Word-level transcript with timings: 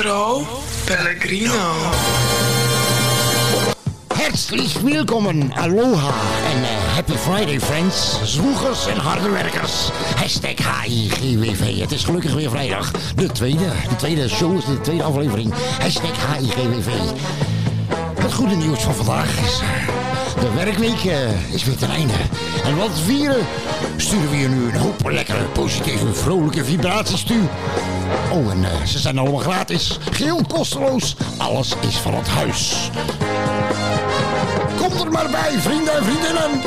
Sandro 0.00 0.46
Pellegrino. 0.86 1.72
Herzlich 4.14 4.82
willkommen, 4.82 5.52
aloha 5.52 6.12
en 6.52 6.62
eh, 6.62 6.94
happy 6.94 7.12
Friday 7.12 7.60
friends, 7.60 8.18
zwoegers 8.24 8.86
en 8.86 8.96
harde 8.96 9.30
werkers. 9.30 9.90
Hashtag 10.16 10.82
HIGWV. 10.84 11.80
Het 11.80 11.92
is 11.92 12.04
gelukkig 12.04 12.34
weer 12.34 12.50
vrijdag. 12.50 12.90
De 13.14 13.26
tweede, 13.26 13.72
de 13.88 13.96
tweede 13.96 14.28
show 14.28 14.56
is 14.56 14.64
de 14.64 14.80
tweede 14.80 15.02
aflevering. 15.02 15.52
Hashtag 15.78 16.36
HIGWV. 16.36 16.88
Het 18.20 18.32
goede 18.32 18.54
nieuws 18.54 18.82
van 18.82 18.94
vandaag 18.94 19.38
is... 19.40 19.60
De 20.40 20.52
werkweek 20.54 21.04
eh, 21.04 21.54
is 21.54 21.64
weer 21.64 21.76
ten 21.76 21.90
einde. 21.90 22.12
En 22.64 22.76
wat 22.76 23.00
vieren 23.04 23.46
sturen 23.96 24.30
we 24.30 24.36
je 24.36 24.48
nu 24.48 24.64
een 24.64 24.76
hoop 24.76 25.10
lekkere, 25.10 25.44
positieve, 25.44 26.14
vrolijke 26.14 26.64
vibraties 26.64 27.22
toe. 27.22 27.40
Oh, 28.32 28.50
en 28.50 28.64
eh, 28.64 28.84
ze 28.84 28.98
zijn 28.98 29.18
allemaal 29.18 29.40
gratis. 29.40 29.98
Geheel 30.10 30.44
kosteloos. 30.48 31.16
Alles 31.36 31.74
is 31.88 31.96
van 31.96 32.14
het 32.14 32.28
huis. 32.28 32.90
Kom 34.76 35.06
er 35.06 35.12
maar 35.12 35.30
bij, 35.30 35.58
vrienden 35.58 35.94
en 35.94 36.04
vriendinnen. 36.04 36.60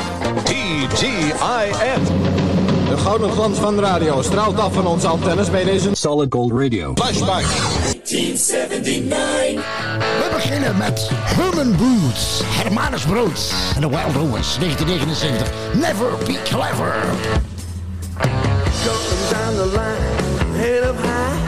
TGIF. 0.44 2.63
De 2.94 3.00
gouden 3.00 3.30
glans 3.30 3.58
van 3.58 3.76
de 3.76 3.82
radio 3.82 4.22
straalt 4.22 4.58
af 4.58 4.72
van 4.72 4.86
onze 4.86 5.06
antennes 5.06 5.50
bij 5.50 5.64
deze 5.64 5.90
Solid 5.92 6.32
Gold 6.32 6.52
Radio. 6.52 6.92
Flashback. 6.94 7.42
1979. 7.42 9.64
We 9.96 10.30
beginnen 10.32 10.76
met 10.76 11.08
Herman 11.12 11.76
Boots, 11.76 12.42
Hermanus 12.44 13.02
Brood 13.02 13.54
en 13.74 13.80
de 13.80 13.88
Wild 13.88 14.14
Romans, 14.14 14.58
1979. 14.58 15.52
Never 15.74 16.06
be 16.26 16.38
clever. 16.44 16.94
Going 18.84 19.28
down 19.30 19.56
the 19.56 19.66
line, 19.66 20.14
head 20.62 20.84
up 20.88 20.96
high. 20.96 21.38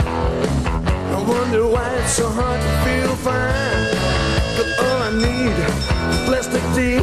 I 1.12 1.14
wonder 1.26 1.62
why 1.68 1.88
it's 2.02 2.14
so 2.14 2.28
hard 2.28 2.60
to 2.60 2.68
feel 2.84 3.14
fine. 3.16 3.86
But 4.56 4.66
all 4.84 5.02
I 5.02 5.10
need, 5.26 5.56
plastic 6.24 6.62
tea, 6.74 7.00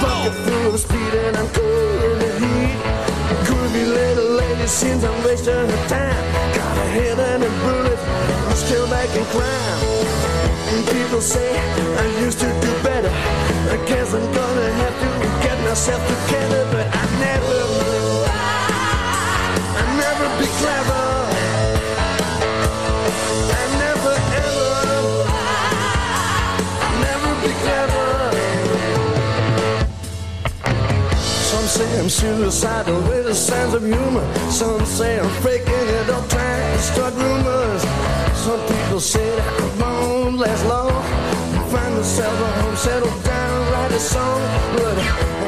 bucket 0.00 0.34
full 0.44 0.72
of 0.72 0.78
speed, 0.80 1.14
and 1.26 1.36
I'm 1.36 1.48
cool 1.48 2.12
in 2.12 2.18
the 2.18 2.26
heat. 2.38 2.55
Lady 4.66 4.78
seems 4.78 5.04
I'm 5.04 5.24
wasting 5.24 5.54
her 5.54 5.88
time. 5.88 6.24
Got 6.52 6.76
a 6.76 6.86
head 6.90 7.18
and 7.20 7.44
a 7.44 7.48
bullet, 7.62 7.98
I'm 8.48 8.56
still 8.56 8.88
back 8.88 9.08
in 9.14 9.24
crime. 9.26 9.80
And 10.74 10.84
people 10.88 11.20
say 11.20 11.56
I 11.56 12.06
used 12.24 12.40
to 12.40 12.46
do 12.60 12.72
better. 12.82 13.12
I 13.70 13.76
guess 13.86 14.12
I'm 14.12 14.26
gonna 14.32 14.72
have 14.82 14.96
to 15.02 15.46
get 15.46 15.56
myself 15.62 16.02
together, 16.08 16.64
but 16.72 16.86
I 16.92 17.20
never. 17.20 18.05
Say 31.76 32.00
I'm 32.00 32.08
suicidal 32.08 33.00
with 33.02 33.26
a 33.26 33.34
sense 33.34 33.74
of 33.74 33.82
humor. 33.84 34.24
Some 34.50 34.84
say 34.86 35.20
I'm 35.20 35.28
faking 35.42 35.88
it 35.98 36.08
up, 36.08 36.26
trying 36.28 36.76
to 36.76 36.82
start 36.82 37.12
rumors. 37.14 37.82
Some 38.44 38.62
people 38.72 39.00
say 39.00 39.28
that 39.36 39.48
I 39.60 39.66
won't 39.80 40.38
last 40.38 40.64
long. 40.72 41.02
Find 41.72 41.92
myself 41.96 42.36
a 42.48 42.50
home, 42.60 42.76
settle 42.76 43.16
down, 43.22 43.72
write 43.72 43.92
a 43.92 44.00
song. 44.00 44.40
But 44.76 44.96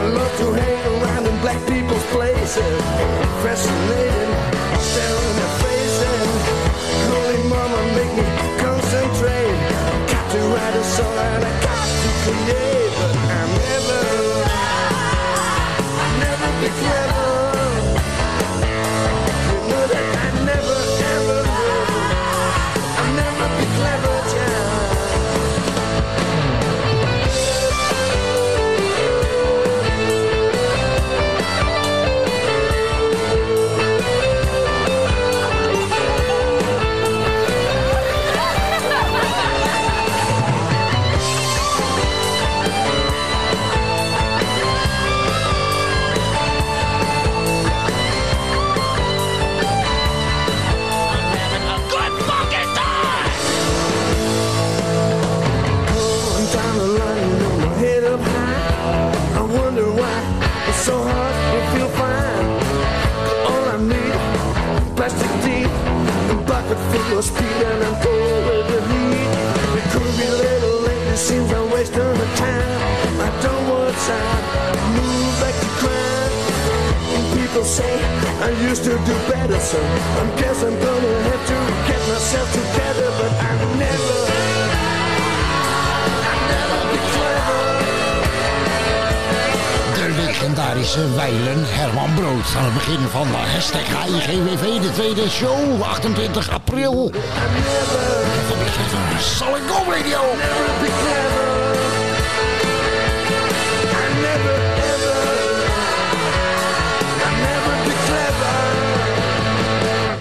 I 0.01 0.05
love 0.19 0.35
to 0.41 0.47
hang 0.61 0.85
around 0.95 1.25
in 1.31 1.37
black 1.41 1.61
people's 1.67 2.07
places. 2.13 2.77
Fascinated, 3.45 4.29
staring 4.85 5.25
in 5.31 5.35
their 5.41 5.55
faces. 5.65 6.31
Holy 7.09 7.41
mama, 7.49 7.81
make 7.97 8.13
me 8.21 8.27
concentrate. 8.61 9.59
Got 10.13 10.25
to 10.33 10.41
write 10.53 10.77
a 10.77 10.85
song 10.97 11.17
and 11.33 11.45
I 11.51 11.53
got 11.65 11.87
to 12.03 12.11
create. 12.25 12.93
But 13.01 13.17
I'm 13.39 13.51
never, 13.65 13.99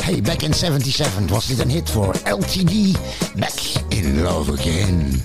Hey, 0.00 0.22
back 0.22 0.42
in 0.42 0.54
77 0.54 1.28
was 1.28 1.46
dit 1.46 1.58
een 1.58 1.70
hit 1.70 1.90
voor 1.90 2.14
LTD, 2.24 2.98
Back 3.36 3.60
in 3.88 4.22
Love 4.22 4.52
Again. 4.52 5.22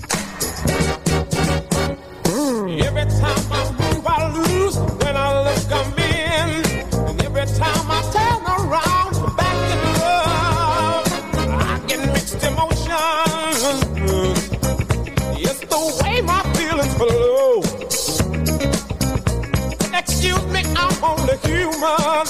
woman. 21.83 22.25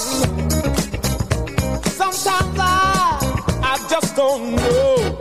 Sometimes 2.00 2.58
I, 2.60 2.72
I 3.64 3.88
just 3.90 4.16
don't 4.16 4.56
know. 4.56 5.20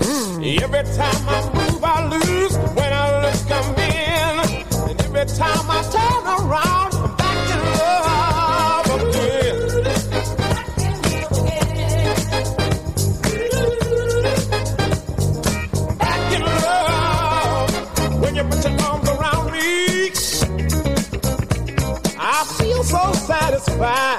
Mm. 0.00 0.62
Every 0.62 0.82
time 0.96 1.24
I 1.28 1.40
move, 1.54 1.84
I 1.84 2.08
lose 2.08 2.56
when 2.76 2.92
I 2.92 3.06
look, 3.22 3.50
I'm 3.58 3.74
in. 3.76 4.34
And 4.90 5.00
every 5.02 5.26
time 5.36 5.66
I 5.70 5.80
turn 5.94 6.22
around, 6.36 6.87
I 23.80 24.18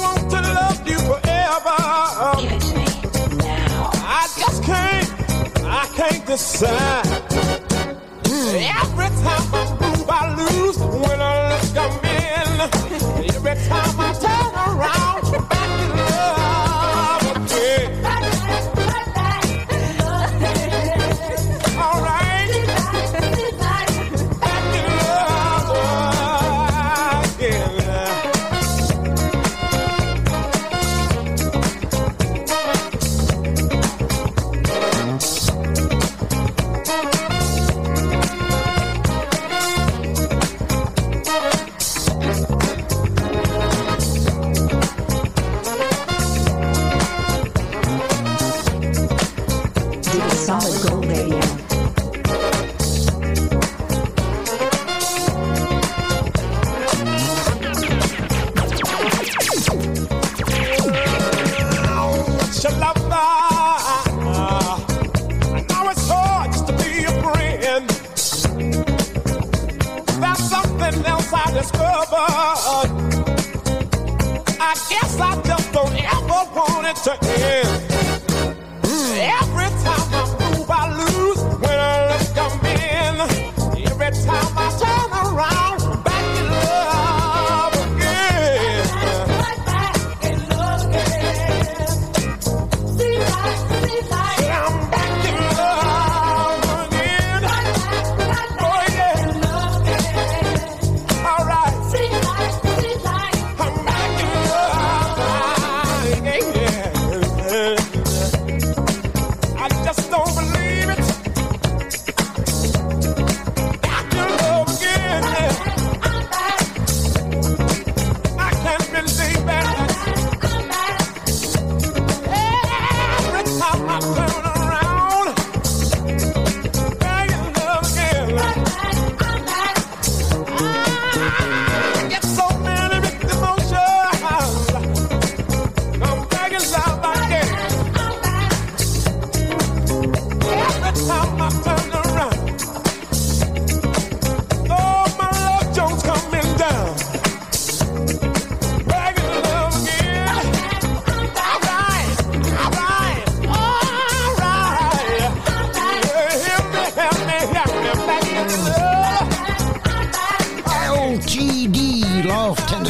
want 0.00 0.30
to 0.30 0.40
love 0.40 0.86
you 0.88 0.98
forever. 0.98 1.76
Give 2.40 2.52
it 2.52 2.60
to 2.60 2.74
me 2.76 2.84
now. 3.38 3.90
I 3.94 4.28
just 4.38 4.62
can't, 4.62 5.10
I 5.64 5.86
can't 5.96 6.24
decide. 6.26 7.06
Every 8.54 9.10
time 9.22 9.51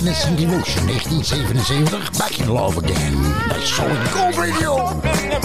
Witness 0.03 0.27
and 0.27 0.41
Emotion 0.41 0.83
1977. 0.89 2.19
Back 2.19 2.41
in 2.41 2.49
Love 2.49 2.77
Again 2.77 3.15
bij 3.49 3.61
Solid 3.61 4.09
Gold 4.09 4.35
Radio. 4.35 4.77
Hashtag 4.77 5.43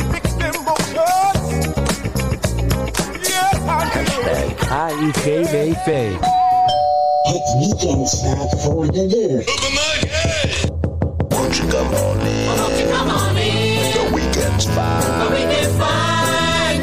weekend. 9.93 10.45
Won't 11.29 11.57
you 11.57 11.67
come 11.67 11.93
on 11.93 12.19
in? 12.21 12.47
Won't 12.47 12.77
you 12.79 12.87
come 12.89 13.11
on 13.11 13.37
in? 13.37 13.91
The 13.93 14.09
weekend's 14.11 14.65
fine. 14.65 15.19
The 15.19 15.29
weekend's 15.35 15.75
fine. 15.77 16.81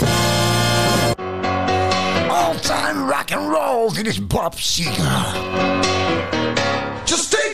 All 2.30 2.54
time 2.54 3.08
rock 3.08 3.30
and 3.32 3.50
roll. 3.50 3.92
Dit 3.92 4.06
is 4.06 4.26
Bob 4.26 4.54
Seger. 4.54 5.82
Just 7.04 7.30
take 7.32 7.53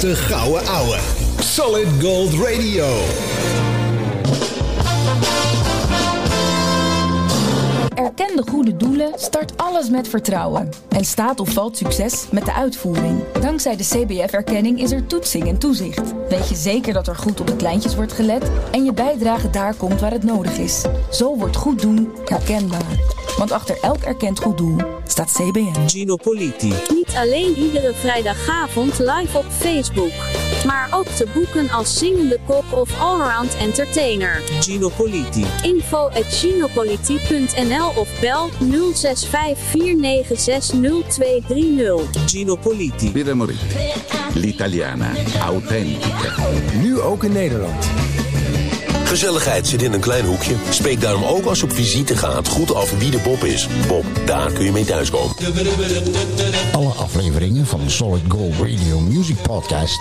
De 0.00 0.14
gouden 0.14 0.66
ouwe. 0.66 0.98
Solid 1.38 1.86
Gold 2.00 2.32
Radio. 2.34 2.86
Erken 7.94 8.36
de 8.36 8.42
goede 8.50 8.76
doelen, 8.76 9.12
start 9.16 9.52
alles 9.56 9.88
met 9.88 10.08
vertrouwen. 10.08 10.68
En 10.88 11.04
staat 11.04 11.40
of 11.40 11.48
valt 11.48 11.76
succes 11.76 12.26
met 12.30 12.44
de 12.44 12.52
uitvoering. 12.52 13.20
Dankzij 13.40 13.76
de 13.76 13.84
CBF-erkenning 13.84 14.80
is 14.80 14.90
er 14.90 15.06
toetsing 15.06 15.48
en 15.48 15.58
toezicht. 15.58 16.14
Weet 16.28 16.48
je 16.48 16.54
zeker 16.54 16.92
dat 16.92 17.06
er 17.06 17.16
goed 17.16 17.40
op 17.40 17.46
de 17.46 17.56
kleintjes 17.56 17.94
wordt 17.94 18.12
gelet 18.12 18.50
en 18.70 18.84
je 18.84 18.92
bijdrage 18.92 19.50
daar 19.50 19.74
komt 19.74 20.00
waar 20.00 20.12
het 20.12 20.24
nodig 20.24 20.58
is. 20.58 20.84
Zo 21.10 21.36
wordt 21.36 21.56
goed 21.56 21.80
doen 21.80 22.08
herkenbaar. 22.24 23.00
Want 23.38 23.52
achter 23.52 23.78
elk 23.80 24.02
erkend 24.02 24.40
goed 24.40 24.58
doel 24.58 24.76
staat 25.06 25.32
CBN. 25.32 25.88
Gino 25.88 26.16
Politi 26.16 26.97
alleen 27.18 27.56
iedere 27.56 27.92
vrijdagavond 27.94 28.98
live 28.98 29.38
op 29.38 29.44
Facebook. 29.50 30.12
Maar 30.66 30.88
ook 30.90 31.06
te 31.06 31.26
boeken 31.34 31.70
als 31.70 31.98
zingende 31.98 32.38
kok 32.46 32.64
of 32.70 33.00
allround 33.00 33.56
entertainer. 33.56 34.42
Gino 34.60 34.88
Politi. 34.96 35.46
Info 35.62 36.06
at 36.08 36.24
ginopoliti.nl 36.24 37.92
of 37.96 38.20
bel 38.20 38.50
0654960230. 38.50 38.54
Gino 42.26 42.56
Politi. 42.56 43.12
Piramorit. 43.12 43.60
L'Italiana. 44.34 45.10
Authentica. 45.40 46.34
Nu 46.82 47.00
ook 47.00 47.24
in 47.24 47.32
Nederland. 47.32 47.86
Gezelligheid 49.08 49.66
zit 49.66 49.82
in 49.82 49.92
een 49.92 50.00
klein 50.00 50.24
hoekje. 50.24 50.54
Spreek 50.70 51.00
daarom 51.00 51.24
ook 51.24 51.44
als 51.44 51.58
je 51.58 51.64
op 51.64 51.72
visite 51.72 52.16
gaat 52.16 52.48
goed 52.48 52.74
af 52.74 52.98
wie 52.98 53.10
de 53.10 53.18
Bob 53.18 53.44
is. 53.44 53.68
Bob, 53.86 54.04
daar 54.26 54.52
kun 54.52 54.64
je 54.64 54.72
mee 54.72 54.84
thuiskomen. 54.84 55.36
Alle 56.72 56.92
afleveringen 56.92 57.66
van 57.66 57.80
de 57.84 57.90
Solid 57.90 58.22
Gold 58.28 58.54
Radio 58.54 59.00
Music 59.00 59.36
Podcast 59.42 60.00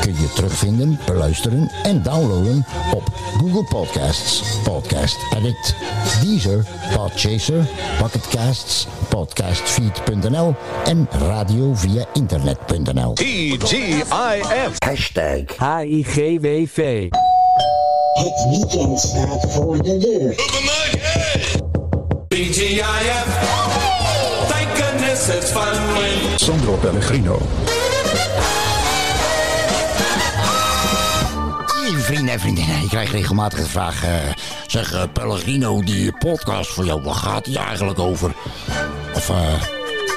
kun 0.00 0.12
je 0.12 0.32
terugvinden, 0.34 0.98
beluisteren 1.06 1.70
en 1.82 2.02
downloaden 2.02 2.66
op 2.94 3.02
Google 3.38 3.64
Podcasts, 3.64 4.42
Podcast 4.62 5.16
Addict, 5.34 5.74
Deezer, 6.22 6.64
Podchaser, 6.94 7.68
Pocketcasts, 7.98 8.86
Podcastfeed.nl 9.08 10.54
en 10.84 11.08
radio 11.10 11.74
via 11.74 12.04
internet.nl. 12.12 13.12
TGIF. 13.12 14.08
Hashtag 14.78 15.42
HIGWV. 15.58 17.08
Het 18.20 18.46
weekend 18.50 19.00
staat 19.00 19.52
voor 19.52 19.82
de 19.82 19.96
deur. 19.98 20.34
TGIF. 22.28 23.26
Thank 24.48 24.68
goodness 24.76 25.28
it's 25.28 25.50
fun 25.50 25.92
when 25.92 26.38
Sandro 26.38 26.72
Pellegrino. 26.76 27.38
Lieve 31.84 32.00
vrienden 32.02 32.34
en 32.34 32.40
vriendinnen, 32.40 32.82
ik 32.82 32.88
krijg 32.88 33.10
regelmatig 33.12 33.58
de 33.58 33.66
vraag... 33.68 34.04
eh, 34.04 34.10
zeg, 34.66 34.92
eh, 34.92 35.02
Pellegrino, 35.12 35.82
die 35.82 36.12
podcast 36.18 36.70
voor 36.70 36.84
jou, 36.84 37.02
waar 37.02 37.14
gaat 37.14 37.44
die 37.44 37.58
eigenlijk 37.58 37.98
over? 37.98 38.32
Of, 39.14 39.30
eh, 39.30 39.36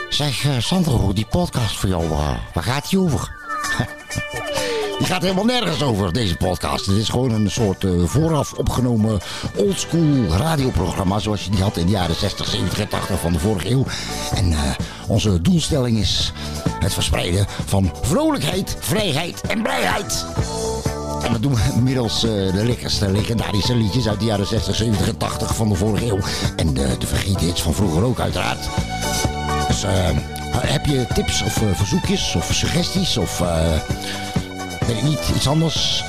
zeg, 0.09 0.45
eh, 0.45 0.51
Sandro, 0.59 1.13
die 1.13 1.25
podcast 1.29 1.75
voor 1.77 1.89
jou, 1.89 2.07
waar 2.53 2.63
gaat 2.63 2.89
die 2.89 2.99
over? 2.99 3.31
Die 4.97 5.07
gaat 5.07 5.21
helemaal 5.21 5.45
nergens 5.45 5.81
over, 5.81 6.13
deze 6.13 6.35
podcast. 6.35 6.85
Het 6.85 6.97
is 6.97 7.09
gewoon 7.09 7.31
een 7.31 7.51
soort 7.51 7.83
eh, 7.83 7.91
vooraf 8.05 8.53
opgenomen 8.53 9.19
oldschool 9.55 10.25
radioprogramma... 10.29 11.19
zoals 11.19 11.43
je 11.43 11.49
die 11.49 11.61
had 11.61 11.77
in 11.77 11.85
de 11.85 11.91
jaren 11.91 12.15
60, 12.15 12.47
70 12.47 12.79
en 12.79 12.87
80 12.87 13.19
van 13.19 13.33
de 13.33 13.39
vorige 13.39 13.69
eeuw. 13.69 13.85
En 14.35 14.51
eh, 14.51 14.59
onze 15.07 15.41
doelstelling 15.41 15.97
is 15.97 16.33
het 16.79 16.93
verspreiden 16.93 17.45
van 17.65 17.91
vrolijkheid, 18.01 18.75
vrijheid 18.79 19.41
en 19.41 19.61
blijheid. 19.61 20.25
En 21.23 21.31
dat 21.31 21.41
doen 21.41 21.55
we 21.55 21.81
middels 21.81 22.23
eh, 22.23 22.29
de 22.31 22.65
lekkerste 22.65 23.11
legendarische 23.11 23.75
liedjes 23.75 24.07
uit 24.07 24.19
de 24.19 24.25
jaren 24.25 24.47
60, 24.47 24.75
70 24.75 25.07
en 25.07 25.17
80 25.17 25.55
van 25.55 25.69
de 25.69 25.75
vorige 25.75 26.05
eeuw. 26.05 26.19
En 26.55 26.73
de, 26.73 26.95
de 26.99 27.07
vergeten 27.07 27.45
hits 27.45 27.61
van 27.61 27.73
vroeger 27.73 28.03
ook 28.03 28.19
uiteraard. 28.19 28.69
Dus 29.67 29.83
heb 30.57 30.85
je 30.85 31.05
tips 31.13 31.41
of 31.41 31.61
verzoekjes 31.73 32.35
of 32.35 32.49
suggesties 32.53 33.17
of... 33.17 33.41
weet 34.85 34.97
ik 34.97 35.03
niet, 35.03 35.31
iets 35.35 35.47
anders? 35.47 36.03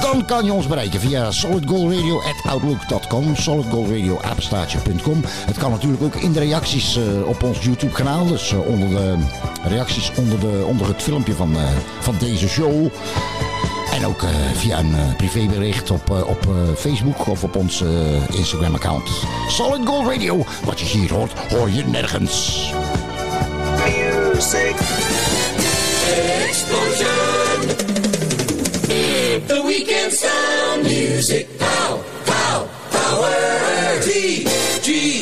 Dan 0.00 0.24
kan 0.24 0.44
je 0.44 0.52
ons 0.52 0.66
bereiken 0.66 1.00
via 1.00 1.30
solidgoalradio.outlook.com 1.30 3.36
solidgoalradio.apenstaartje.com 3.36 5.22
Het 5.24 5.58
kan 5.58 5.70
natuurlijk 5.70 6.02
ook 6.02 6.14
in 6.14 6.32
de 6.32 6.40
reacties 6.40 6.96
eh, 6.96 7.26
op 7.26 7.42
ons 7.42 7.64
YouTube 7.64 7.92
kanaal. 7.92 8.26
Dus 8.26 8.52
eh, 8.52 8.66
onder 8.66 8.88
de 8.88 9.16
reacties 9.64 10.10
onder, 10.16 10.40
de, 10.40 10.64
onder 10.66 10.86
het 10.86 11.02
filmpje 11.02 11.34
van, 11.34 11.56
eh, 11.56 11.62
van 12.00 12.14
deze 12.18 12.48
show. 12.48 12.88
En 13.92 14.06
ook 14.06 14.24
via 14.54 14.78
een 14.78 15.16
privébericht 15.16 15.90
op, 15.90 16.10
op 16.10 16.48
Facebook 16.76 17.26
of 17.26 17.44
op 17.44 17.56
ons 17.56 17.82
eh, 17.82 17.88
Instagram 18.30 18.74
account. 18.74 19.10
Solid 19.48 19.88
Gold 19.88 20.08
Radio. 20.08 20.44
Wat 20.64 20.80
je 20.80 20.86
hier 20.86 21.12
hoort, 21.12 21.32
hoor 21.48 21.70
je 21.70 21.84
nergens. 21.84 22.72
explosion. 26.48 27.35
The 29.46 29.62
weekend 29.62 30.12
sound 30.12 30.82
music. 30.82 31.58
Pow, 31.58 32.02
pow, 32.24 32.68
power. 32.90 34.00
T 34.00 34.08
G 34.82 34.88
I 34.88 35.20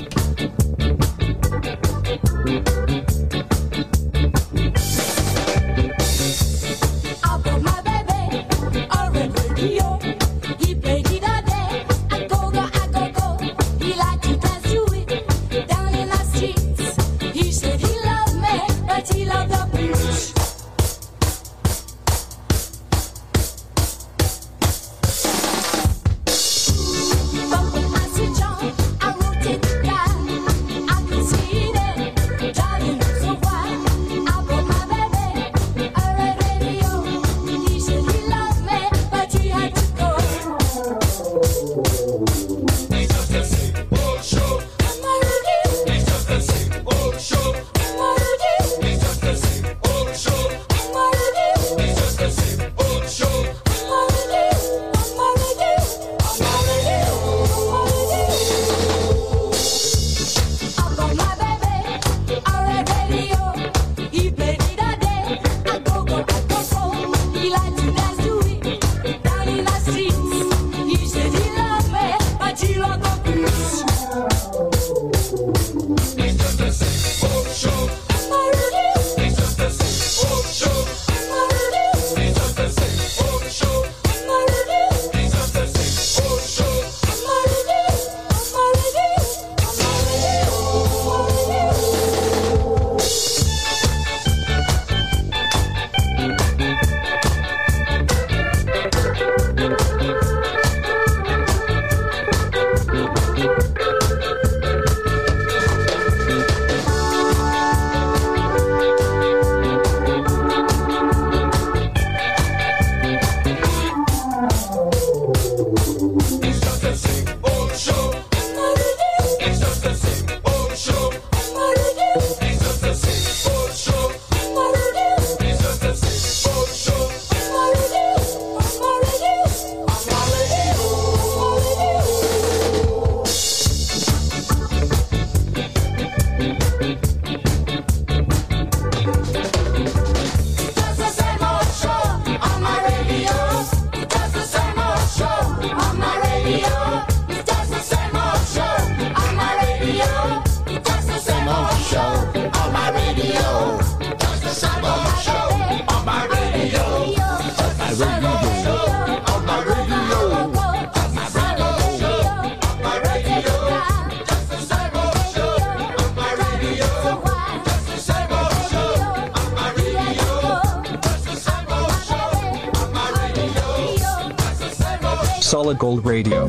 Solid 175.50 175.80
Gold 175.80 176.06
Radio. 176.06 176.48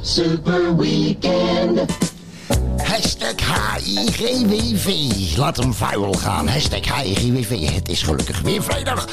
Super 0.00 0.76
Weekend. 0.76 1.80
Hashtag 2.76 3.34
HIGWV. 3.84 4.88
Laat 5.36 5.56
hem 5.56 5.74
vuil 5.74 6.12
gaan. 6.12 6.48
Hashtag 6.48 7.02
HIGWV. 7.02 7.74
Het 7.74 7.88
is 7.88 8.02
gelukkig 8.02 8.40
weer 8.40 8.62
vrijdag. 8.62 9.08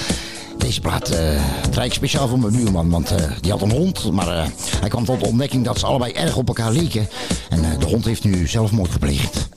Deze 0.58 0.82
plaat 0.82 1.12
uh, 1.12 1.44
draai 1.70 1.88
ik 1.88 1.94
speciaal 1.94 2.28
voor 2.28 2.40
mijn 2.40 2.54
buurman, 2.54 2.90
want 2.90 3.12
eh, 3.12 3.32
die 3.42 3.52
had 3.52 3.62
een 3.62 3.72
hond. 3.72 4.12
Maar 4.12 4.28
eh, 4.28 4.48
hij 4.80 4.90
kwam 4.90 5.06
tot 5.06 5.20
de 5.20 5.28
ontdekking 5.28 5.66
dat 5.66 5.80
ze 5.80 5.86
allebei 5.86 6.12
erg 6.12 6.36
op 6.36 6.48
elkaar 6.48 6.72
leken. 6.72 7.10
En 7.50 7.80
de 7.80 7.86
hond 7.86 8.06
heeft 8.06 8.24
nu 8.24 8.48
zelfmoord 8.48 8.92
gepleegd. 8.92 9.50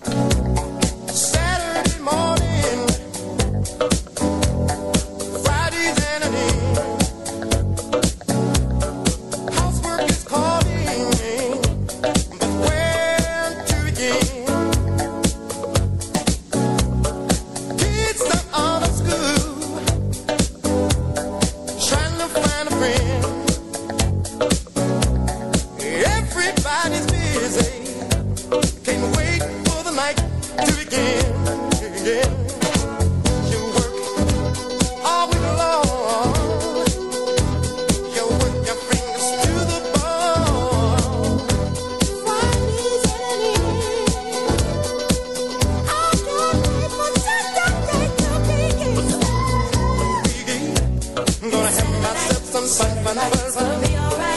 some 52.65 52.87
fun 52.87 53.05
whenever. 53.05 53.47
It's 53.47 53.55
gonna 53.55 53.87
be 53.87 53.97
alright. 53.97 54.36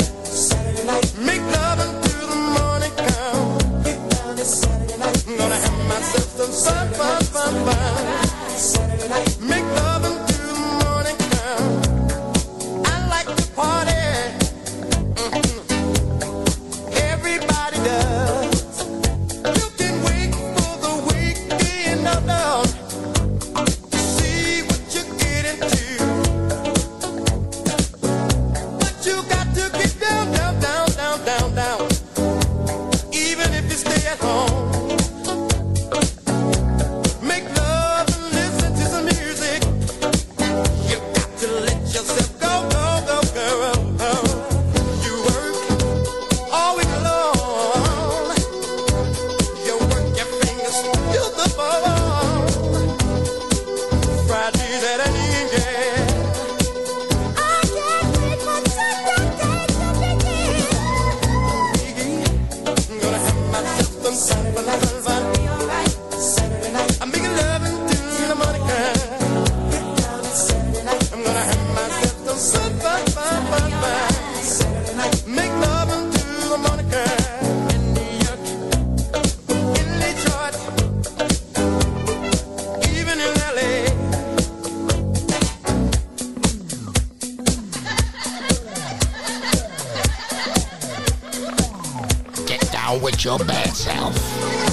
your 93.29 93.45
bad 93.45 93.75
self. 93.75 94.15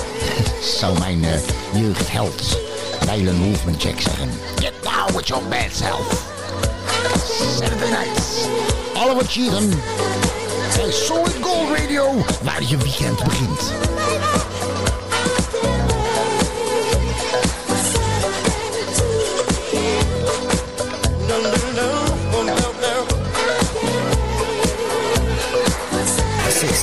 Zou 0.79 0.99
mijn 0.99 1.25
eh, 1.25 1.35
uh, 1.35 1.41
jeugdheld 1.83 2.59
Dylan 3.01 3.35
Movement 3.35 3.83
Jack 3.83 4.01
zeggen. 4.01 4.31
Get 4.55 4.73
down 4.83 5.17
with 5.17 5.27
your 5.27 5.49
bad 5.49 5.73
self. 5.73 6.33
Saturday 7.59 7.91
nights. 7.91 8.49
Oliver 8.95 9.25
Cheatham. 9.29 9.69
Bij 10.77 10.91
Solid 10.91 11.37
Gold 11.41 11.79
Radio, 11.79 12.25
waar 12.43 12.63
je 12.63 12.77
weekend 12.77 13.25
begint. 13.25 13.73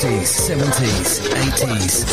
60s, 0.03 0.51
70s, 0.51 1.31
80s. 1.31 2.03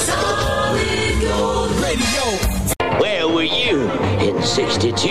Where 3.01 3.27
were 3.27 3.43
you 3.43 3.91
in 4.21 4.41
62? 4.41 5.09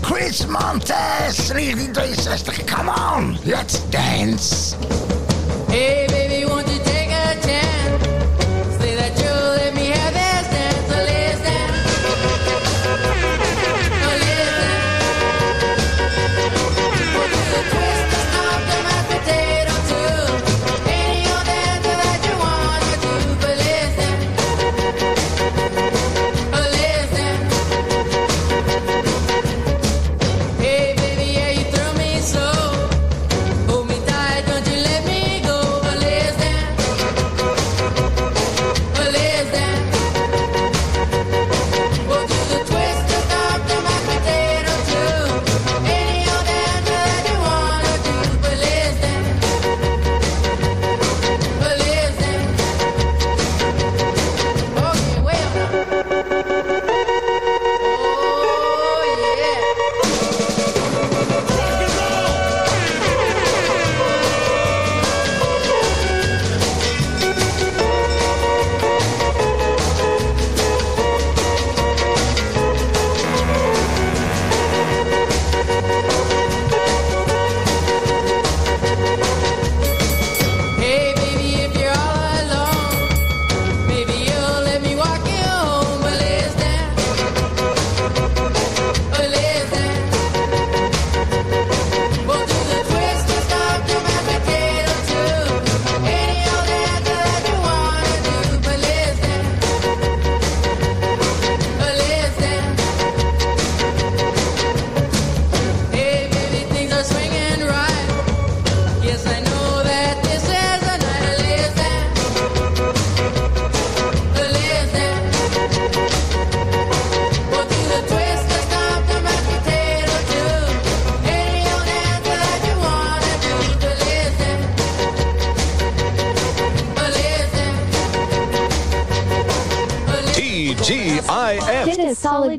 Chris 0.00 0.46
Montes, 0.48 1.50
1963. 1.50 2.64
Come 2.64 2.88
on, 2.88 3.36
let's 3.44 3.80
dance. 3.90 4.72
Hey, 5.68 6.06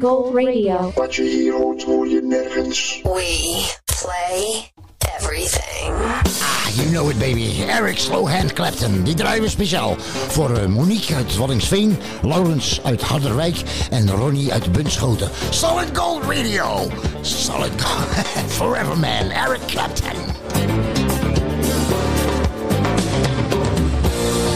Gold 0.05 0.35
Radio. 0.35 0.91
Wat 0.95 1.15
je 1.15 1.21
hier 1.23 1.53
hoort, 1.53 1.83
hoor 1.83 2.07
je 2.07 2.21
nergens. 2.21 2.99
We 3.03 3.65
play 3.85 4.71
everything. 5.17 5.93
Ah, 6.41 6.69
you 6.75 6.89
know 6.89 7.09
it 7.09 7.19
baby. 7.19 7.63
Eric 7.67 7.97
Slowhand 7.97 8.53
Clapton. 8.53 9.03
Die 9.03 9.15
draaien 9.15 9.41
we 9.41 9.49
speciaal 9.49 9.95
voor 10.27 10.57
eh, 10.57 10.65
Monique 10.65 11.15
uit 11.15 11.37
Wallingsveen, 11.37 11.97
Laurens 12.21 12.79
uit 12.83 13.01
Harderwijk 13.01 13.55
en 13.89 14.11
Ronnie 14.11 14.53
uit 14.53 14.71
Bunschoten. 14.71 15.29
Solid 15.49 15.97
Gold 15.97 16.23
Radio. 16.23 16.87
Solid 17.21 17.81
Gold. 17.81 18.25
Forever 18.57 18.97
man. 18.97 19.29
Eric 19.29 19.61
Clapton. 19.67 20.15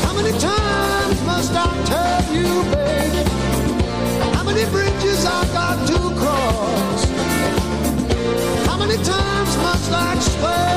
How 0.06 0.16
many 0.16 0.32
times 0.32 1.22
must 1.26 1.52
I 1.52 1.84
tell 1.84 2.36
you, 2.36 2.64
baby? 2.64 2.88
Got 5.54 5.88
to 5.88 6.00
cross? 6.20 7.06
How 8.68 8.78
many 8.78 8.98
times 9.04 9.58
must 9.58 9.92
I 9.92 10.15
explain 10.15 10.68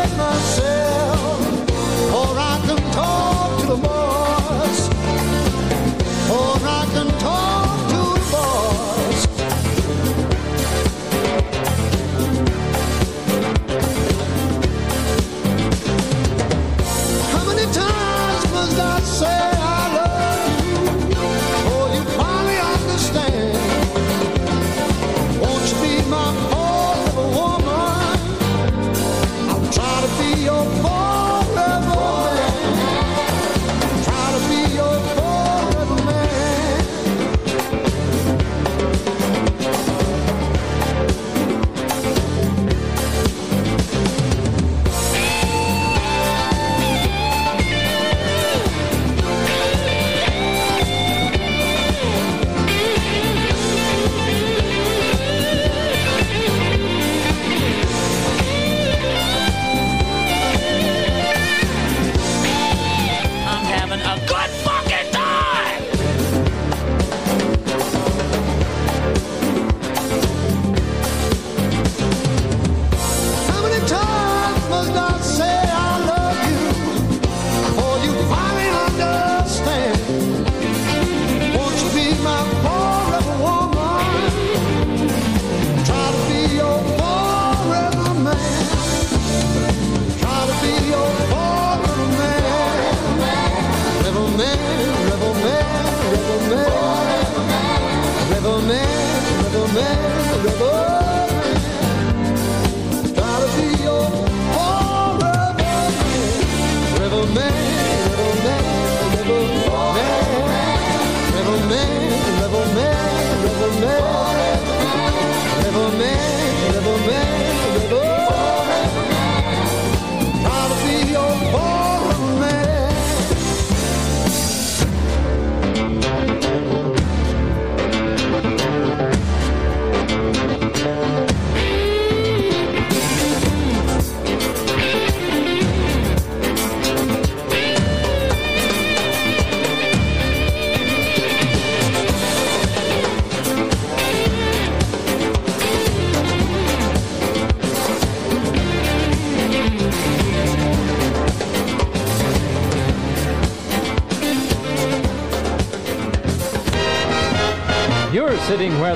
man, 100.45 100.92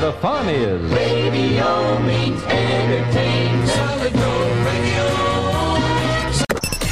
where 0.00 0.12
the 0.12 0.18
fun 0.20 0.48
is. 0.48 0.80
Means 2.06 2.42
Radio. 4.64 5.04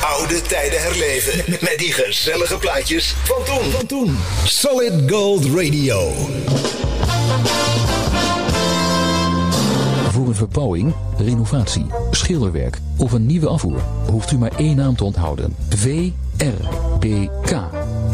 Oude 0.00 0.42
tijden 0.42 0.82
herleven 0.82 1.44
met 1.60 1.74
die 1.78 1.92
gezellige 1.92 2.56
plaatjes 2.56 3.14
van 3.24 3.44
toen. 3.44 3.70
Van 3.70 3.86
toen. 3.86 4.16
Solid 4.44 5.10
Gold 5.10 5.44
Radio. 5.44 6.12
Voor 10.10 10.26
een 10.26 10.34
verbouwing, 10.34 10.94
renovatie, 11.18 11.86
schilderwerk 12.10 12.78
of 12.96 13.12
een 13.12 13.26
nieuwe 13.26 13.48
afvoer 13.48 13.80
hoeft 14.10 14.30
u 14.30 14.38
maar 14.38 14.52
één 14.56 14.76
naam 14.76 14.96
te 14.96 15.04
onthouden. 15.04 15.56
VRBK. 15.68 16.22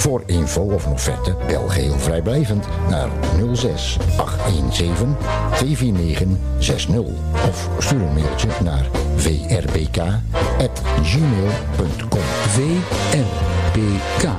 Voor 0.00 0.22
info 0.26 0.60
of 0.60 0.86
offerte 0.86 1.36
bel 1.46 1.68
geheel 1.68 1.98
vrijblijvend 1.98 2.66
naar 2.88 3.08
06 3.52 3.98
817 4.16 5.16
249 5.54 6.28
60 6.58 6.98
of 7.48 7.68
stuur 7.78 8.00
een 8.00 8.12
mailtje 8.12 8.48
naar 8.62 8.86
vrbk@gmail.com. 9.16 10.20
VRBK. 12.48 14.30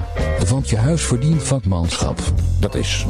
Want 0.50 0.70
je 0.70 0.78
huis 0.78 1.06
verdient 1.06 1.44
vakmanschap. 1.44 2.20
Dat 2.60 2.76
is 2.76 3.06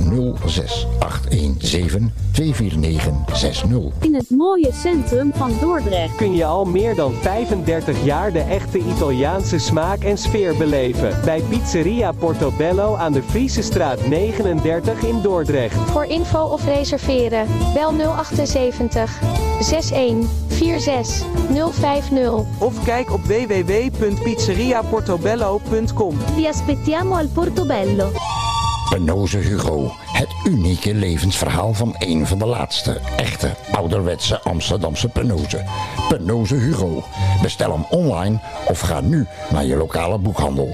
06 0.46 0.88
817 1.00 2.12
249 2.32 3.38
60. 3.38 3.70
In 4.00 4.13
het 4.13 4.30
mooie 4.30 4.70
centrum 4.74 5.32
van 5.34 5.52
Dordrecht. 5.60 6.15
kun 6.15 6.36
je 6.36 6.46
al 6.46 6.65
meer 6.65 6.96
dan 6.96 7.13
35 7.13 8.04
jaar 8.04 8.32
de 8.32 8.39
echte 8.39 8.78
Italiaanse 8.78 9.58
smaak 9.58 10.04
en 10.04 10.17
sfeer 10.17 10.58
beleven. 10.58 11.15
Bij 11.26 11.41
Pizzeria 11.50 12.12
Portobello 12.12 12.96
aan 12.96 13.13
de 13.13 13.24
Friese 13.24 13.62
straat 13.62 14.08
39 14.08 15.04
in 15.04 15.22
Dordrecht. 15.22 15.76
Voor 15.76 16.06
info 16.06 16.44
of 16.44 16.65
reserveren, 16.65 17.48
bel 17.74 17.91
078 17.91 19.20
61 19.60 19.60
46 19.60 21.30
050. 21.72 22.44
Of 22.58 22.84
kijk 22.84 23.12
op 23.12 23.24
www.pizzeriaportobello.com. 23.24 26.17
Vi 26.36 26.48
aspettiamo 26.48 27.15
al 27.22 27.28
Portobello. 27.28 28.12
Penoze 28.90 29.38
Hugo. 29.38 29.92
Het 30.12 30.30
unieke 30.44 30.94
levensverhaal 30.94 31.74
van 31.74 31.96
een 31.98 32.28
van 32.28 32.38
de 32.40 32.46
laatste 32.46 33.00
echte 33.18 33.56
ouderwetse 33.72 34.42
Amsterdamse 34.42 35.08
Penoze. 35.08 35.64
Penoze 36.10 36.56
Hugo. 36.56 37.04
Bestel 37.42 37.72
hem 37.72 37.86
online 37.90 38.40
of 38.68 38.80
ga 38.80 39.02
nu 39.02 39.28
naar 39.52 39.66
je 39.66 39.76
lokale 39.76 40.18
boekhandel. 40.18 40.70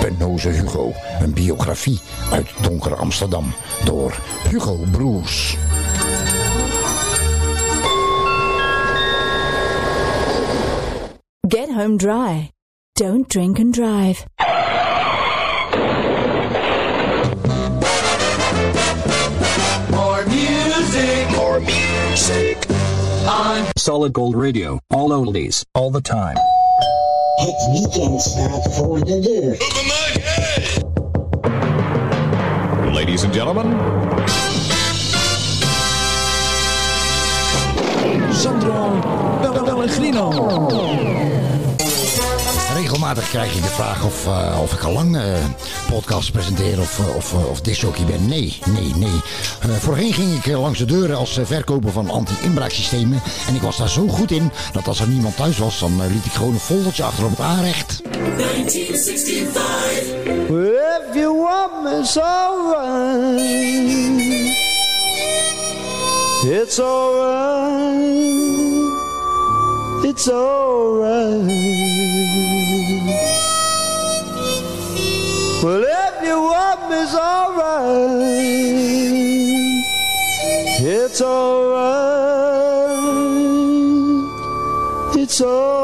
Penoze 0.00 0.48
Hugo. 0.48 0.92
Een 1.20 1.32
biografie 1.32 2.00
uit 2.32 2.48
donker 2.62 2.96
Amsterdam 2.96 3.52
door 3.84 4.20
Hugo 4.48 4.76
Broers. 4.90 5.56
Get 11.48 11.72
home 11.72 11.96
dry. 11.96 12.50
Don't 12.92 13.28
drink 13.28 13.58
and 13.58 13.74
drive. 13.74 14.24
Music. 22.30 22.66
On 23.26 23.66
Solid 23.76 24.12
Gold 24.12 24.34
Radio. 24.34 24.78
All 24.90 25.12
oldies. 25.12 25.64
All 25.74 25.90
the 25.90 26.00
time. 26.00 26.36
Het 27.36 27.68
weekend 27.72 28.22
staat 28.22 28.74
voor 28.74 29.04
de 29.04 29.20
deur. 29.20 29.56
Ladies 32.92 33.24
and 33.24 33.34
gentlemen, 33.34 33.76
Sandro 38.32 39.00
Pellegrino. 39.64 41.09
Regelmatig 43.10 43.40
krijg 43.40 43.54
je 43.54 43.60
de 43.60 43.74
vraag 43.74 44.04
of, 44.04 44.26
eh, 44.26 44.60
of 44.62 44.72
ik 44.72 44.82
al 44.82 44.92
lang 44.92 45.16
eh 45.16 45.22
podcasts 45.88 46.30
presenteer 46.30 46.80
of, 46.80 46.98
eh, 46.98 47.16
of, 47.16 47.32
of 47.32 47.60
disjockey 47.60 48.04
ben. 48.04 48.28
Nee, 48.28 48.58
nee, 48.66 48.92
nee. 48.96 49.20
Eh, 49.60 49.70
voorheen 49.70 50.12
ging 50.12 50.44
ik 50.44 50.56
langs 50.56 50.78
de 50.78 50.84
deuren 50.84 51.16
als 51.16 51.38
verkoper 51.42 51.92
van 51.92 52.10
anti-inbraaksystemen. 52.10 53.22
En 53.48 53.54
ik 53.54 53.62
was 53.62 53.76
daar 53.76 53.88
zo 53.88 54.08
goed 54.08 54.30
in 54.30 54.50
dat 54.72 54.88
als 54.88 55.00
er 55.00 55.08
niemand 55.08 55.36
thuis 55.36 55.58
was, 55.58 55.78
dan 55.78 56.06
liet 56.12 56.24
ik 56.24 56.32
gewoon 56.32 56.52
een 56.52 56.60
foldertje 56.60 57.02
achter 57.02 57.24
op 57.24 57.30
het 57.30 57.40
aanrecht. 57.40 58.00
1965. 58.02 59.92
Well, 60.48 61.02
if 61.08 61.14
you 61.14 61.38
want 61.38 61.82
me, 61.82 61.98
it's 62.00 62.16
alright. 62.16 63.40
It's 66.62 66.78
alright. 66.78 68.00
It's 70.04 70.28
alright. 70.30 72.09
Well, 75.62 75.84
if 75.84 76.24
you 76.24 76.40
want 76.40 76.80
it's 76.90 77.14
alright. 77.14 77.90
It's 80.80 81.20
alright. 81.20 82.00
It's 85.16 85.40
alright. 85.42 85.79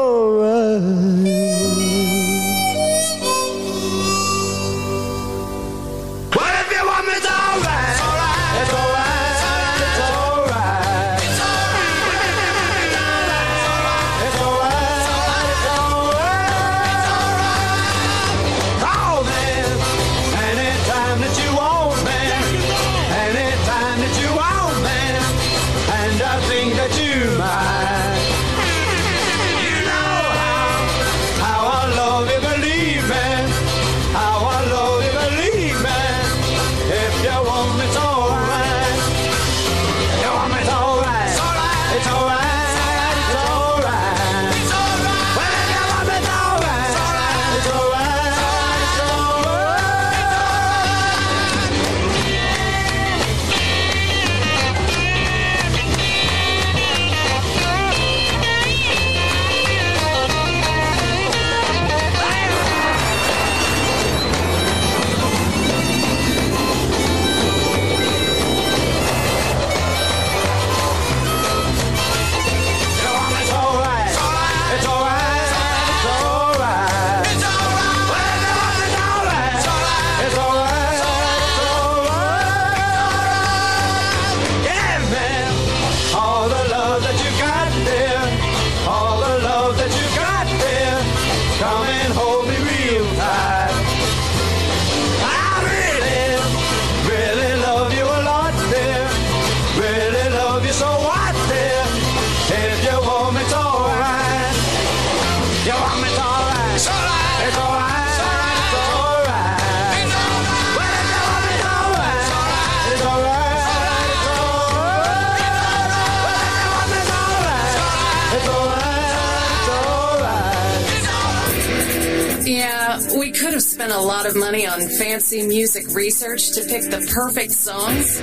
A 123.97 124.01
lot 124.01 124.27
of 124.27 124.35
money 124.35 124.67
on 124.67 124.79
fancy 124.79 125.41
music 125.41 125.87
research 125.95 126.51
to 126.51 126.61
pick 126.65 126.83
the 126.83 127.11
perfect 127.15 127.51
songs, 127.51 128.21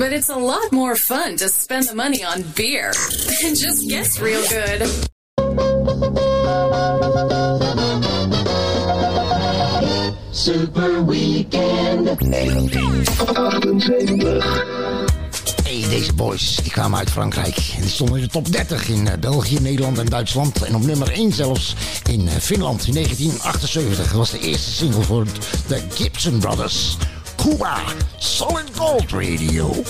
but 0.00 0.12
it's 0.12 0.28
a 0.28 0.36
lot 0.36 0.72
more 0.72 0.96
fun 0.96 1.36
to 1.36 1.48
spend 1.48 1.86
the 1.86 1.94
money 1.94 2.24
on 2.24 2.42
beer. 2.56 2.92
It 3.44 3.56
just 3.56 3.88
gets 3.88 4.20
real 4.20 4.42
good. 4.48 4.82
Super 10.32 11.02
Weekend. 11.02 12.08
Deze 15.92 16.12
boys, 16.12 16.56
die 16.56 16.70
kwamen 16.70 16.98
uit 16.98 17.10
Frankrijk. 17.10 17.56
En 17.76 17.80
die 17.80 17.90
stonden 17.90 18.16
in 18.16 18.22
de 18.22 18.28
top 18.28 18.52
30 18.52 18.88
in 18.88 19.08
eh, 19.08 19.18
België, 19.18 19.58
Nederland 19.60 19.98
en 19.98 20.06
Duitsland. 20.06 20.62
En 20.62 20.74
op 20.74 20.82
nummer 20.82 21.12
1 21.12 21.32
zelfs 21.32 21.74
in 22.10 22.28
eh, 22.28 22.34
Finland 22.34 22.86
in 22.86 22.92
1978. 22.92 24.06
Dat 24.06 24.16
was 24.16 24.30
de 24.30 24.38
eerste 24.38 24.70
single 24.70 25.02
voor 25.02 25.26
de 25.66 25.82
Gibson 25.94 26.38
Brothers. 26.38 26.96
Cuba, 27.36 27.80
Solid 28.18 28.70
Gold 28.76 29.10
Radio. 29.10 29.82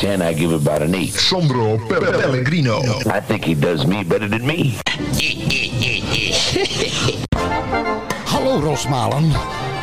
10, 0.00 0.22
I 0.22 0.32
give 0.32 0.50
it 0.54 0.66
about 0.66 0.80
an 0.82 0.94
8. 0.94 1.12
Sandro 1.12 1.76
Pe- 1.76 2.00
Pellegrino. 2.00 2.80
I 3.06 3.20
think 3.20 3.44
he 3.44 3.54
does 3.54 3.84
me 3.86 4.02
better 4.02 4.28
than 4.28 4.46
me. 4.46 4.78
Hallo 8.24 8.60
Rosmalen. 8.60 9.30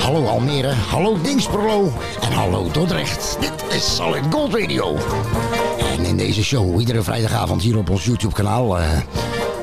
Hallo 0.01 0.25
Almere. 0.27 0.73
Hallo 0.91 1.17
Dingsperlo. 1.21 1.91
En 2.21 2.31
hallo 2.31 2.71
Dordrecht. 2.71 3.37
Dit 3.39 3.75
is 3.75 3.95
Solid 3.95 4.23
Gold 4.29 4.53
Radio. 4.55 4.97
En 5.97 6.05
in 6.05 6.17
deze 6.17 6.43
show, 6.43 6.79
iedere 6.79 7.01
vrijdagavond 7.03 7.61
hier 7.61 7.77
op 7.77 7.89
ons 7.89 8.05
YouTube 8.05 8.33
kanaal, 8.33 8.79
eh, 8.79 8.89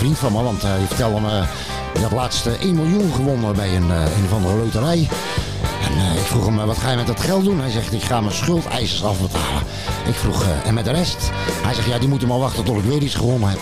vriend 0.00 0.18
van 0.18 0.32
me. 0.32 0.42
Want 0.42 0.62
hij 0.62 0.80
vertelde 0.86 1.20
me... 1.20 1.42
Hij 1.92 2.02
had 2.02 2.12
laatst 2.12 2.46
eh, 2.46 2.52
1 2.52 2.74
miljoen 2.74 3.12
gewonnen 3.14 3.54
bij 3.54 3.76
een, 3.76 3.90
eh, 3.90 4.16
een 4.16 4.24
of 4.24 4.32
andere 4.32 4.54
loterij. 4.54 5.08
En 5.90 5.98
eh, 5.98 6.18
ik 6.20 6.26
vroeg 6.26 6.44
hem, 6.44 6.60
eh, 6.60 6.64
wat 6.64 6.78
ga 6.78 6.90
je 6.90 6.96
met 6.96 7.06
dat 7.06 7.20
geld 7.20 7.44
doen? 7.44 7.60
Hij 7.60 7.70
zegt, 7.70 7.92
ik 7.92 8.02
ga 8.02 8.20
mijn 8.20 8.34
schuldeisers 8.34 9.04
afbetalen. 9.04 9.62
Ik 10.06 10.14
vroeg, 10.14 10.42
eh, 10.42 10.66
en 10.66 10.74
met 10.74 10.84
de 10.84 10.90
rest? 10.90 11.30
Hij 11.62 11.74
zegt, 11.74 11.86
ja, 11.86 11.98
die 11.98 12.08
moeten 12.08 12.28
maar 12.28 12.38
wachten 12.38 12.64
tot 12.64 12.76
ik 12.78 12.84
weer 12.84 13.02
iets 13.02 13.14
gewonnen 13.14 13.48
heb. 13.48 13.60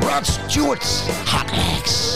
Rod 0.00 0.40
Stewart, 0.46 1.02
Hot. 1.30 2.09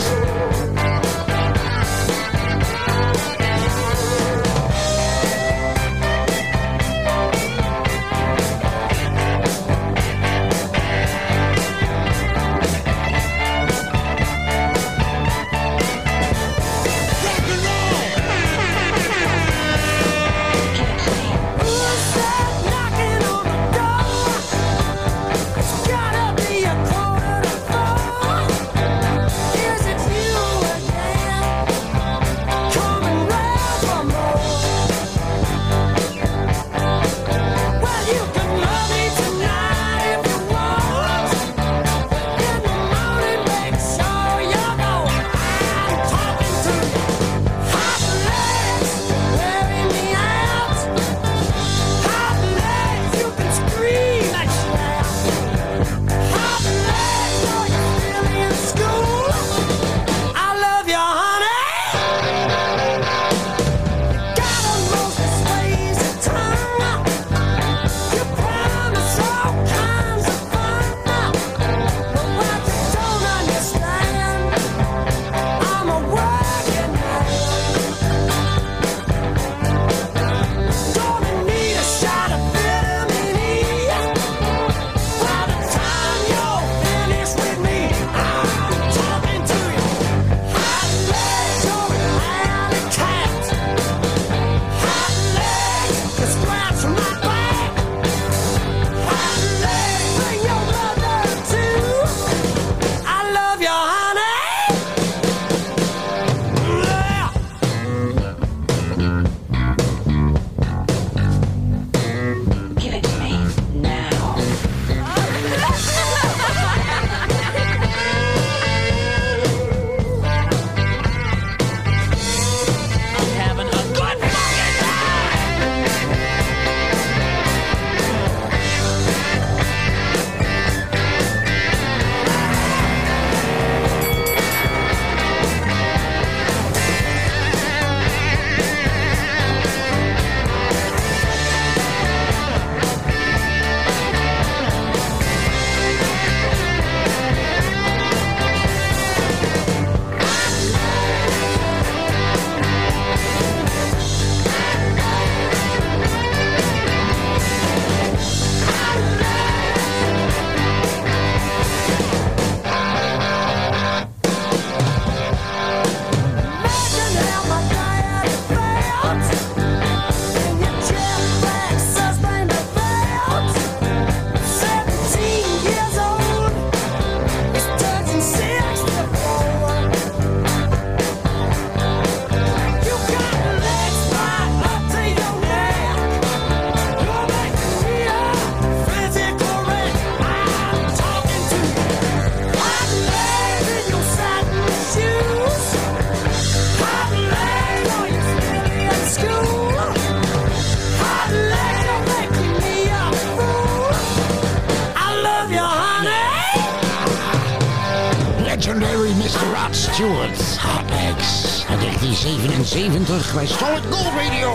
Stewart, 209.95 210.59
Apex 210.77 211.65
En 211.69 211.79
1977 211.79 213.35
bij 213.35 213.47
Solid 213.47 213.83
Gold 213.91 214.15
Radio. 214.15 214.53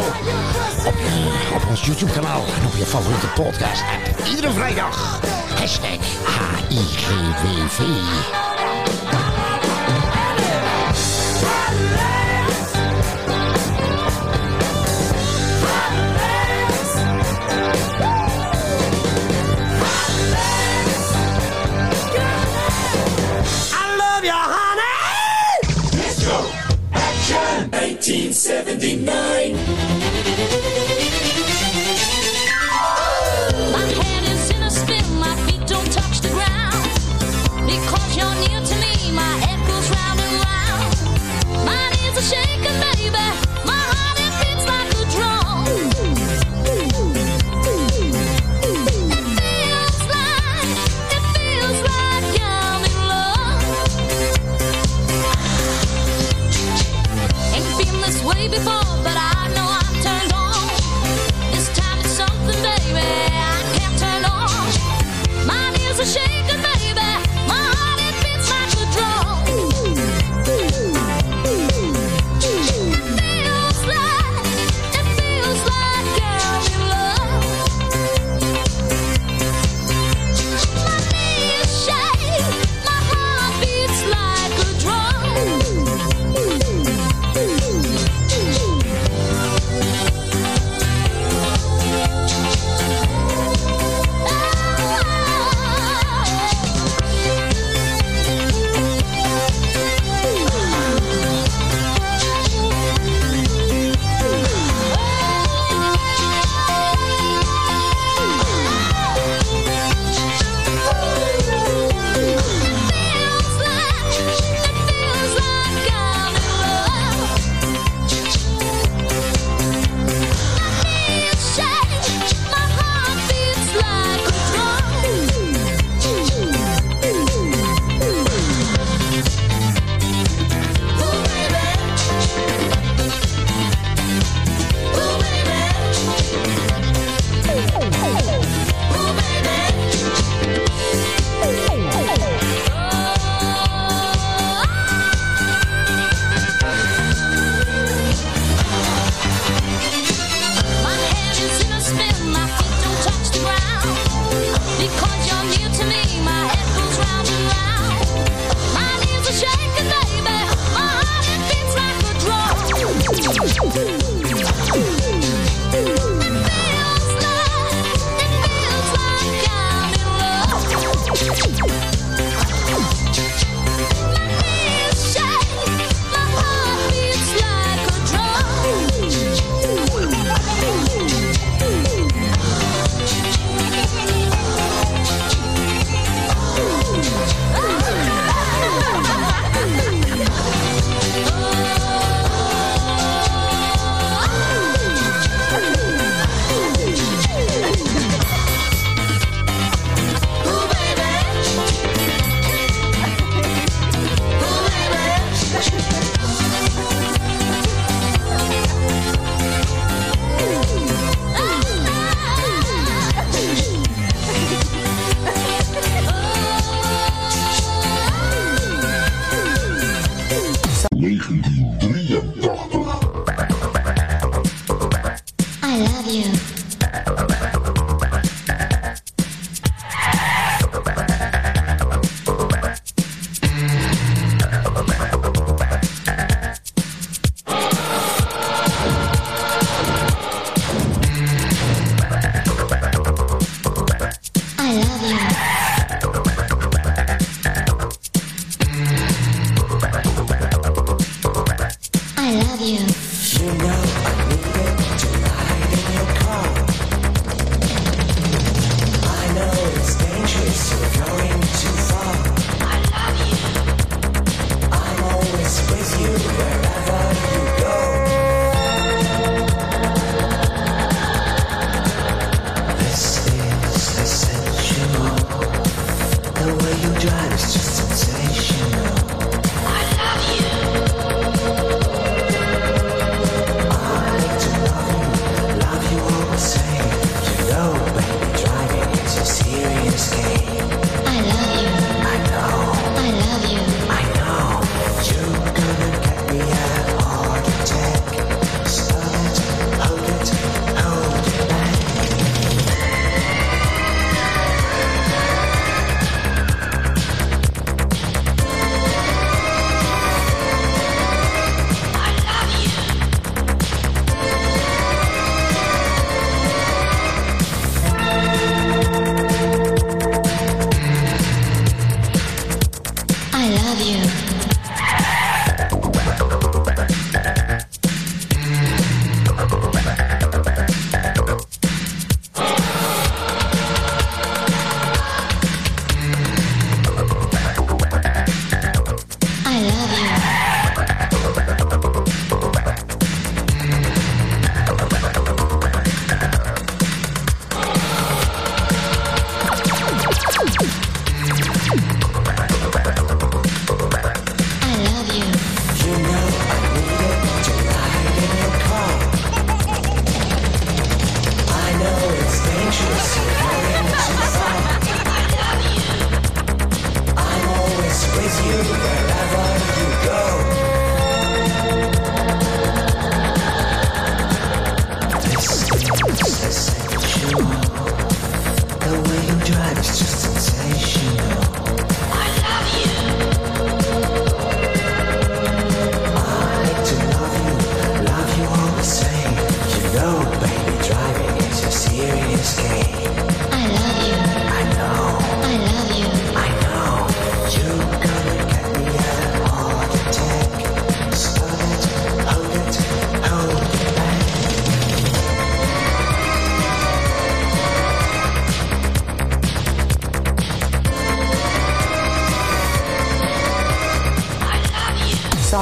Op, 1.56 1.66
ons 1.70 1.86
YouTube 1.86 2.12
kanaal 2.12 2.44
en 2.60 2.68
op 2.68 2.76
je 2.76 2.86
favoriete 2.86 3.28
podcast 3.28 3.82
app. 3.82 4.28
Iedere 4.28 4.52
vrijdag. 4.52 5.20
Hashtag 5.56 6.00
HIGWV. 6.70 7.80
79. 28.78 29.49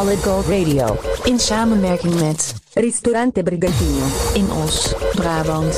Solid 0.07 0.23
Gold 0.23 0.47
Radio. 0.47 0.97
In 1.23 1.39
samenwerking 1.39 2.19
met 2.19 2.53
Ristorante 2.73 3.43
Brigantino 3.43 4.05
in 4.33 4.51
Os, 4.51 4.93
Brabant. 5.15 5.75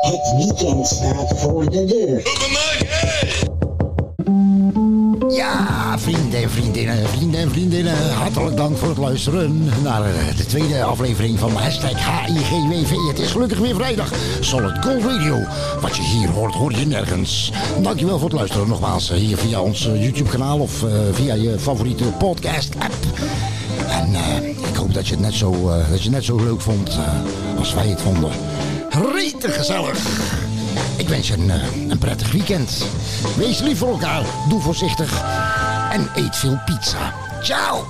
Het 0.00 0.34
weekend 0.36 0.86
staat 0.86 1.40
voor 1.40 1.70
de 1.70 1.84
deur. 1.84 2.22
Vriendinnen, 6.58 7.08
vrienden 7.08 7.40
en 7.40 7.50
vriendinnen, 7.50 8.12
hartelijk 8.14 8.56
dank 8.56 8.76
voor 8.76 8.88
het 8.88 8.98
luisteren 8.98 9.64
naar 9.82 10.04
eh, 10.04 10.36
de 10.36 10.46
tweede 10.46 10.82
aflevering 10.82 11.38
van 11.38 11.56
hashtag 11.56 12.26
HIGWV. 12.26 12.94
Het 13.08 13.18
is 13.18 13.30
gelukkig 13.30 13.58
weer 13.58 13.74
vrijdag. 13.74 14.12
Solid 14.40 14.84
Gold 14.84 15.02
Radio. 15.02 15.44
Wat 15.80 15.96
je 15.96 16.02
hier 16.02 16.28
hoort, 16.28 16.54
hoor 16.54 16.72
je 16.72 16.86
nergens. 16.86 17.52
Dankjewel 17.82 18.18
voor 18.18 18.28
het 18.28 18.38
luisteren 18.38 18.68
nogmaals 18.68 19.10
eh, 19.10 19.16
hier 19.16 19.36
via 19.36 19.60
ons 19.60 19.86
eh, 19.86 20.02
YouTube 20.02 20.30
kanaal 20.30 20.58
of 20.58 20.84
via 21.12 21.34
je 21.34 21.58
favoriete 21.58 22.04
podcast 22.04 22.74
app. 22.78 22.94
En 23.90 24.14
ik 24.68 24.76
hoop 24.76 24.94
dat 24.94 25.06
je 25.06 25.14
het 25.14 25.22
net 25.22 25.34
zo, 25.34 25.50
dat 25.90 25.98
je 25.98 26.02
het 26.02 26.10
net 26.10 26.24
zo 26.24 26.36
leuk 26.36 26.60
vond 26.60 26.98
als 27.58 27.74
wij 27.74 27.86
het 27.86 28.00
vonden. 28.00 28.30
Rete 29.14 29.48
gezellig. 29.48 29.98
Ik 30.96 31.08
wens 31.08 31.28
je 31.28 31.34
een, 31.34 31.50
een 31.90 31.98
prettig 31.98 32.32
weekend. 32.32 32.84
Wees 33.36 33.60
lief 33.60 33.78
voor 33.78 33.90
elkaar, 33.90 34.22
doe 34.48 34.60
voorzichtig 34.60 35.22
en 35.98 36.08
eet 36.14 36.36
veel 36.36 36.60
pizza. 36.64 37.12
Ciao! 37.42 37.84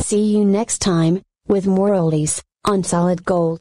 See 0.00 0.24
you 0.32 0.44
next 0.44 0.78
time 0.78 1.20
with 1.48 1.66
more 1.66 1.90
oldies 1.90 2.42
on 2.64 2.82
Solid 2.82 3.24
Gold. 3.24 3.56